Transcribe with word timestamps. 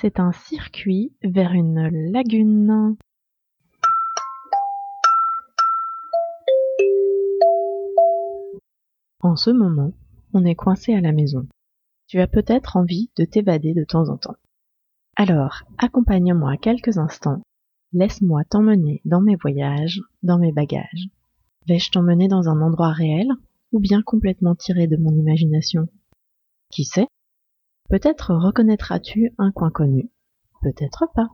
c'est 0.00 0.20
un 0.20 0.30
circuit 0.30 1.12
vers 1.24 1.52
une 1.52 1.88
lagune. 2.12 2.96
En 9.20 9.34
ce 9.34 9.50
moment, 9.50 9.92
on 10.32 10.44
est 10.44 10.54
coincé 10.54 10.94
à 10.94 11.00
la 11.00 11.12
maison. 11.12 11.48
Tu 12.06 12.20
as 12.20 12.28
peut-être 12.28 12.76
envie 12.76 13.10
de 13.16 13.24
t'évader 13.24 13.74
de 13.74 13.84
temps 13.84 14.08
en 14.08 14.16
temps. 14.16 14.36
Alors, 15.16 15.64
accompagne-moi 15.78 16.56
quelques 16.58 16.98
instants. 16.98 17.42
Laisse-moi 17.92 18.44
t'emmener 18.44 19.00
dans 19.04 19.20
mes 19.20 19.34
voyages, 19.34 20.00
dans 20.22 20.38
mes 20.38 20.52
bagages. 20.52 21.08
Vais-je 21.66 21.90
t'emmener 21.90 22.28
dans 22.28 22.48
un 22.48 22.62
endroit 22.62 22.92
réel 22.92 23.28
ou 23.72 23.80
bien 23.80 24.02
complètement 24.02 24.54
tiré 24.54 24.86
de 24.86 24.96
mon 24.96 25.10
imagination? 25.10 25.88
Qui 26.70 26.84
sait? 26.84 27.08
Peut-être 27.88 28.34
reconnaîtras-tu 28.34 29.32
un 29.38 29.50
coin 29.50 29.70
connu, 29.70 30.10
peut-être 30.60 31.06
pas. 31.14 31.28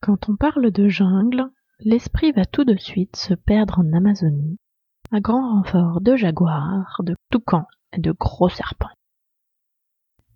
Quand 0.00 0.30
on 0.30 0.36
parle 0.36 0.70
de 0.70 0.88
jungle, 0.88 1.50
l'esprit 1.80 2.32
va 2.32 2.46
tout 2.46 2.64
de 2.64 2.76
suite 2.76 3.16
se 3.16 3.34
perdre 3.34 3.80
en 3.80 3.92
Amazonie, 3.92 4.56
à 5.12 5.20
grand 5.20 5.56
renfort 5.56 6.00
de 6.00 6.16
jaguars, 6.16 7.02
de 7.04 7.14
toucans 7.30 7.66
et 7.92 8.00
de 8.00 8.12
gros 8.12 8.48
serpents. 8.48 8.88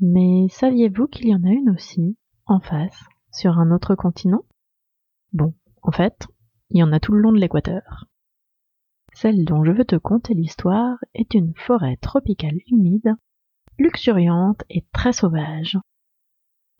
Mais 0.00 0.48
saviez-vous 0.50 1.06
qu'il 1.06 1.28
y 1.28 1.34
en 1.36 1.44
a 1.44 1.50
une 1.50 1.70
aussi, 1.70 2.16
en 2.46 2.58
face, 2.58 3.04
sur 3.32 3.60
un 3.60 3.70
autre 3.70 3.94
continent? 3.94 4.42
Bon, 5.32 5.54
en 5.82 5.92
fait, 5.92 6.26
il 6.70 6.80
y 6.80 6.82
en 6.82 6.92
a 6.92 6.98
tout 6.98 7.12
le 7.12 7.20
long 7.20 7.30
de 7.30 7.38
l'équateur. 7.38 8.08
Celle 9.20 9.44
dont 9.44 9.64
je 9.64 9.72
veux 9.72 9.84
te 9.84 9.96
conter 9.96 10.32
l'histoire 10.32 10.96
est 11.12 11.34
une 11.34 11.52
forêt 11.56 11.96
tropicale 11.96 12.60
humide, 12.68 13.16
luxuriante 13.76 14.62
et 14.70 14.84
très 14.92 15.12
sauvage. 15.12 15.76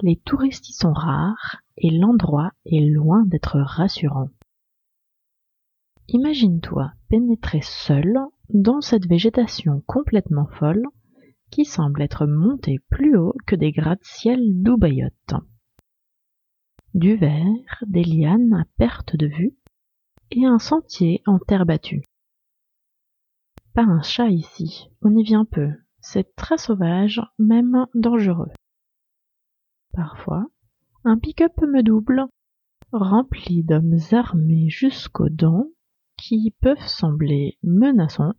Les 0.00 0.16
touristes 0.16 0.68
y 0.68 0.72
sont 0.72 0.92
rares 0.92 1.62
et 1.76 1.90
l'endroit 1.90 2.50
est 2.66 2.90
loin 2.90 3.24
d'être 3.24 3.60
rassurant. 3.60 4.30
Imagine-toi 6.08 6.90
pénétrer 7.08 7.60
seul 7.62 8.18
dans 8.48 8.80
cette 8.80 9.06
végétation 9.06 9.84
complètement 9.86 10.48
folle 10.58 10.82
qui 11.52 11.64
semble 11.64 12.02
être 12.02 12.26
montée 12.26 12.80
plus 12.90 13.16
haut 13.16 13.36
que 13.46 13.54
des 13.54 13.70
gratte-ciel 13.70 14.40
d'Ubayotte. 14.60 15.34
Du 16.94 17.14
verre, 17.14 17.84
des 17.86 18.02
lianes 18.02 18.54
à 18.54 18.64
perte 18.76 19.14
de 19.14 19.28
vue 19.28 19.54
et 20.32 20.44
un 20.46 20.58
sentier 20.58 21.22
en 21.26 21.38
terre 21.38 21.64
battue. 21.64 22.02
Pas 23.74 23.82
un 23.82 24.02
chat 24.02 24.28
ici, 24.28 24.88
on 25.02 25.16
y 25.16 25.24
vient 25.24 25.44
peu, 25.44 25.68
c'est 26.00 26.36
très 26.36 26.58
sauvage, 26.58 27.20
même 27.40 27.86
dangereux. 27.94 28.52
Parfois, 29.92 30.46
un 31.02 31.18
pick-up 31.18 31.60
me 31.60 31.82
double, 31.82 32.26
rempli 32.92 33.64
d'hommes 33.64 33.98
armés 34.12 34.68
jusqu'aux 34.68 35.28
dents, 35.28 35.68
qui 36.16 36.54
peuvent 36.60 36.86
sembler 36.86 37.58
menaçants 37.64 38.34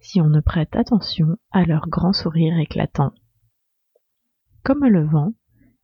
si 0.00 0.20
on 0.20 0.28
ne 0.28 0.40
prête 0.40 0.76
attention 0.76 1.38
à 1.50 1.64
leur 1.64 1.88
grand 1.88 2.12
sourire 2.12 2.58
éclatant. 2.58 3.12
Comme 4.62 4.84
le 4.84 5.06
vent, 5.06 5.32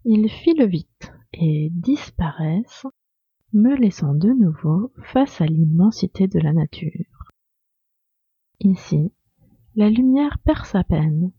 ils 0.04 0.28
filent 0.28 0.68
vite 0.68 1.12
et 1.32 1.70
disparaissent, 1.72 2.86
me 3.54 3.74
laissant 3.74 4.14
de 4.14 4.28
nouveau 4.28 4.92
face 5.02 5.40
à 5.40 5.46
l'immensité 5.46 6.28
de 6.28 6.38
la 6.38 6.52
nature. 6.52 7.09
Ici, 8.62 9.10
la 9.74 9.88
lumière 9.88 10.38
perce 10.44 10.74
à 10.74 10.84
peine, 10.84 11.32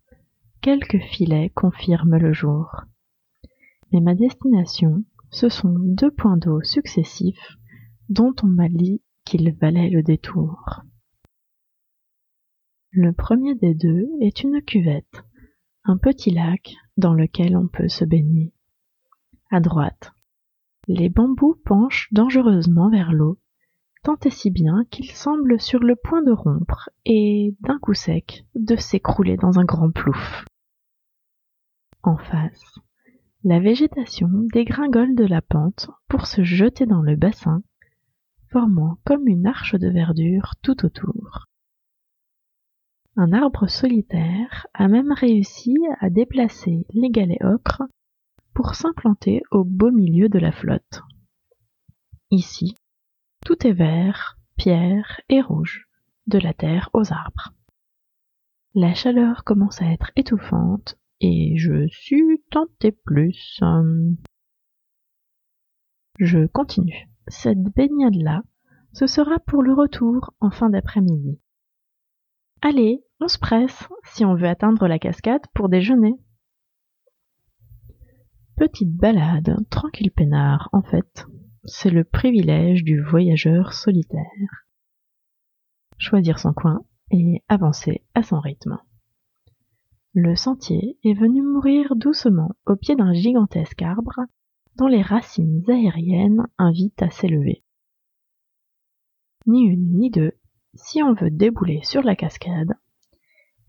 quelques 0.62 1.00
filets 1.00 1.52
confirment 1.52 2.18
le 2.18 2.34
jour. 2.34 2.82
Mais 3.92 4.00
ma 4.00 4.16
destination, 4.16 5.04
ce 5.30 5.48
sont 5.48 5.76
deux 5.78 6.10
points 6.10 6.38
d'eau 6.38 6.64
successifs 6.64 7.58
dont 8.10 8.34
on 8.42 8.48
m'a 8.48 8.70
dit 8.70 9.04
qu'ils 9.24 9.54
valaient 9.54 9.92
le 9.92 10.02
détour. 10.02 10.82
Le 12.90 13.14
premier 13.14 13.54
des 13.54 13.76
deux 13.76 14.10
est 14.20 14.42
une 14.42 14.60
cuvette, 14.64 15.24
un 15.84 15.98
petit 15.98 16.32
lac 16.32 16.74
dans 16.98 17.14
lequel 17.14 17.56
on 17.56 17.68
peut 17.68 17.88
se 17.88 18.04
baigner. 18.04 18.52
À 19.52 19.60
droite, 19.60 20.12
les 20.88 21.10
bambous 21.10 21.62
penchent 21.66 22.10
dangereusement 22.12 22.90
vers 22.90 23.12
l'eau 23.12 23.38
tant 24.04 24.18
et 24.26 24.30
si 24.30 24.50
bien 24.50 24.86
qu'il 24.90 25.12
semble 25.12 25.60
sur 25.60 25.80
le 25.80 25.96
point 25.96 26.24
de 26.24 26.32
rompre 26.32 26.90
et, 27.06 27.56
d'un 27.62 27.80
coup 27.80 27.94
sec, 27.94 28.46
de 28.56 28.76
s'écrouler 28.76 29.38
dans 29.38 29.60
un 29.60 29.66
grand 29.66 29.92
plouf. 29.92 30.46
En 32.04 32.18
face, 32.18 32.80
la 33.44 33.60
végétation 33.60 34.30
dégringole 34.54 35.16
de 35.16 35.26
la 35.26 35.42
pente 35.42 35.90
pour 36.08 36.26
se 36.26 36.44
jeter 36.44 36.86
dans 36.86 37.02
le 37.02 37.16
bassin, 37.16 37.62
formant 38.52 38.98
comme 39.06 39.28
une 39.28 39.46
arche 39.48 39.76
de 39.76 39.88
verdure 39.88 40.54
tout 40.62 40.86
autour. 40.86 41.48
Un 43.18 43.34
arbre 43.34 43.68
solitaire 43.68 44.68
a 44.74 44.88
même 44.88 45.12
réussi 45.12 45.76
à 46.00 46.10
déplacer 46.10 46.86
les 46.92 47.10
galets 47.10 47.44
ocres 47.44 47.84
pour 48.54 48.76
s'implanter 48.76 49.42
au 49.52 49.64
beau 49.64 49.92
milieu 49.92 50.30
de 50.30 50.40
la 50.40 50.52
flotte. 50.52 51.02
Ici, 52.30 52.76
tout 53.46 53.68
est 53.68 53.74
vert, 53.74 54.38
pierre 54.58 55.22
et 55.30 55.42
rouge, 55.42 55.88
de 56.28 56.38
la 56.38 56.54
terre 56.54 56.90
aux 56.94 57.12
arbres. 57.12 57.54
La 58.74 58.94
chaleur 58.94 59.44
commence 59.44 59.82
à 59.82 59.92
être 59.92 60.12
étouffante 60.16 60.98
et 61.20 61.58
je 61.58 61.88
suis 61.88 62.42
tenté 62.50 62.92
plus. 62.92 63.60
Je 66.20 66.46
continue. 66.48 67.10
Cette 67.28 67.62
baignade-là, 67.62 68.44
ce 68.94 69.08
sera 69.08 69.40
pour 69.40 69.62
le 69.62 69.74
retour 69.74 70.34
en 70.40 70.52
fin 70.52 70.70
d'après-midi. 70.70 71.40
Allez, 72.62 73.04
on 73.20 73.28
se 73.28 73.40
presse 73.40 73.88
si 74.04 74.24
on 74.26 74.36
veut 74.36 74.48
atteindre 74.48 74.88
la 74.88 75.00
cascade 75.00 75.46
pour 75.54 75.70
déjeuner. 75.70 76.14
Petite 78.56 78.96
balade, 78.96 79.56
tranquille 79.70 80.12
peinard 80.12 80.70
en 80.72 80.84
fait. 80.84 81.26
C'est 81.66 81.92
le 81.92 82.04
privilège 82.04 82.84
du 82.84 83.00
voyageur 83.02 83.74
solitaire. 83.74 84.66
Choisir 86.00 86.40
son 86.40 86.54
coin 86.54 86.82
et 87.12 87.44
avancer 87.50 88.04
à 88.16 88.24
son 88.24 88.40
rythme. 88.40 88.80
Le 90.14 90.36
sentier 90.36 90.98
est 91.04 91.14
venu 91.14 91.44
mourir 91.44 91.96
doucement 91.96 92.52
au 92.66 92.76
pied 92.76 92.96
d'un 92.96 93.14
gigantesque 93.14 93.82
arbre 93.82 94.22
dont 94.76 94.88
les 94.88 95.04
racines 95.04 95.64
aériennes 95.70 96.48
invitent 96.58 97.04
à 97.04 97.12
s'élever. 97.12 97.64
Ni 99.46 99.62
une 99.62 99.98
ni 100.00 100.10
deux, 100.10 100.32
si 100.74 101.04
on 101.04 101.14
veut 101.14 101.30
débouler 101.30 101.82
sur 101.84 102.02
la 102.02 102.16
cascade, 102.16 102.74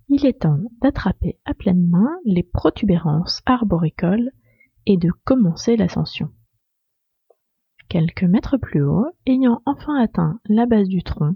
il 0.09 0.25
est 0.25 0.41
temps 0.41 0.61
d'attraper 0.81 1.39
à 1.45 1.53
pleine 1.53 1.89
main 1.89 2.11
les 2.25 2.43
protubérances 2.43 3.43
arboricoles 3.45 4.31
et 4.87 4.97
de 4.97 5.11
commencer 5.25 5.77
l'ascension. 5.77 6.31
Quelques 7.93 8.25
mètres 8.25 8.57
plus 8.57 8.83
haut, 8.83 9.05
ayant 9.27 9.61
enfin 9.67 10.03
atteint 10.03 10.41
la 10.47 10.65
base 10.65 10.89
du 10.89 11.03
tronc, 11.03 11.35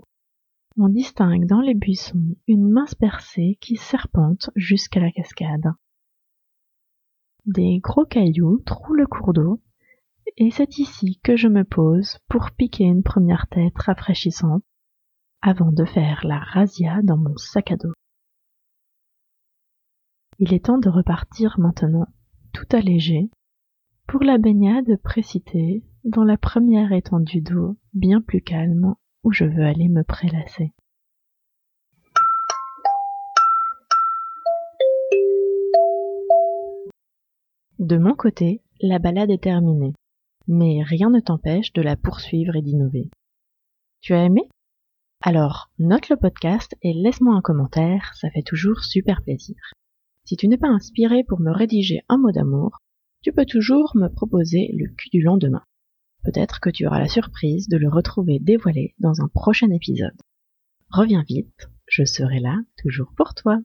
on 0.79 0.88
distingue 0.88 1.44
dans 1.44 1.61
les 1.61 1.75
buissons 1.75 2.35
une 2.49 2.70
mince 2.70 2.94
percée 2.94 3.58
qui 3.61 3.76
serpente 3.76 4.49
jusqu'à 4.56 5.00
la 5.00 5.12
cascade. 5.12 5.75
Des 7.44 7.79
gros 7.81 8.06
cailloux 8.06 8.62
trouent 8.64 8.94
le 8.94 9.06
cours 9.06 9.35
d'eau, 9.35 9.61
et 10.38 10.50
c'est 10.50 10.79
ici 10.79 11.20
que 11.23 11.37
je 11.37 11.49
me 11.49 11.62
pose 11.62 12.20
pour 12.26 12.50
piquer 12.53 12.85
une 12.85 13.02
première 13.02 13.49
tête 13.49 13.76
rafraîchissante 13.76 14.64
avant 15.43 15.73
de 15.73 15.85
faire 15.85 16.23
la 16.25 16.38
razzia 16.38 17.02
dans 17.02 17.19
mon 17.19 17.37
sac 17.37 17.70
à 17.73 17.76
dos. 17.76 17.93
Il 20.38 20.55
est 20.55 20.64
temps 20.64 20.79
de 20.79 20.88
repartir 20.88 21.56
maintenant, 21.59 22.06
tout 22.55 22.75
allégé, 22.75 23.31
pour 24.06 24.23
la 24.23 24.38
baignade 24.38 24.97
précitée 25.02 25.85
dans 26.06 26.23
la 26.23 26.37
première 26.37 26.93
étendue 26.93 27.41
d'eau, 27.41 27.76
bien 27.93 28.20
plus 28.20 28.41
calme, 28.41 28.94
où 29.25 29.32
je 29.32 29.44
veux 29.44 29.64
aller 29.64 29.88
me 29.88 30.05
prélasser. 30.05 30.73
De 37.81 37.99
mon 37.99 38.14
côté, 38.14 38.62
la 38.81 39.00
balade 39.00 39.31
est 39.31 39.43
terminée, 39.43 39.94
mais 40.47 40.85
rien 40.85 41.11
ne 41.11 41.19
t'empêche 41.19 41.73
de 41.73 41.82
la 41.82 41.97
poursuivre 41.97 42.55
et 42.55 42.62
d'innover. 42.62 43.11
Tu 44.00 44.14
as 44.14 44.25
aimé? 44.25 44.49
Alors, 45.23 45.73
note 45.81 46.09
le 46.09 46.17
podcast 46.17 46.76
et 46.82 46.93
laisse-moi 46.93 47.35
un 47.35 47.43
commentaire, 47.43 48.12
ça 48.14 48.31
fait 48.31 48.44
toujours 48.44 48.85
super 48.85 49.23
plaisir. 49.23 49.56
Si 50.25 50.37
tu 50.37 50.47
n'es 50.47 50.56
pas 50.56 50.69
inspiré 50.69 51.25
pour 51.25 51.41
me 51.41 51.50
rédiger 51.50 52.02
un 52.09 52.19
mot 52.19 52.31
d'amour, 52.31 52.79
tu 53.23 53.32
peux 53.32 53.44
toujours 53.44 53.91
me 53.97 54.06
proposer 54.06 54.70
le 54.73 54.87
cul 54.94 55.09
du 55.11 55.20
lendemain. 55.20 55.64
Peut-être 56.26 56.58
que 56.58 56.70
tu 56.70 56.88
auras 56.88 56.99
la 56.99 57.08
surprise 57.08 57.69
de 57.69 57.76
le 57.76 57.88
retrouver 57.88 58.40
dévoilé 58.40 58.96
dans 58.99 59.20
un 59.23 59.28
prochain 59.28 59.70
épisode. 59.70 60.20
Reviens 60.90 61.23
vite, 61.23 61.70
je 61.87 62.05
serai 62.05 62.40
là 62.40 62.58
toujours 62.82 63.12
pour 63.17 63.34
toi. 63.34 63.61